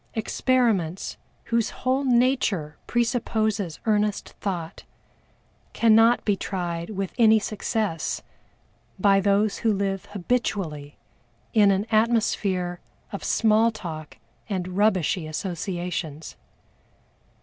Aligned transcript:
Experiments, 0.15 1.15
whose 1.43 1.69
whole 1.69 2.03
nature 2.03 2.75
presupposes 2.87 3.79
earnest 3.85 4.29
thought, 4.41 4.83
cannot 5.73 6.25
be 6.25 6.35
tried 6.35 6.89
with 6.89 7.13
any 7.19 7.37
success 7.37 8.23
by 8.97 9.19
those 9.19 9.59
who 9.59 9.71
live 9.71 10.05
habitually 10.05 10.97
in 11.53 11.69
an 11.69 11.85
atmosphere 11.91 12.79
of 13.11 13.23
small 13.23 13.69
talk 13.69 14.17
and 14.49 14.69
"rubbishy" 14.75 15.27
associations. 15.27 16.35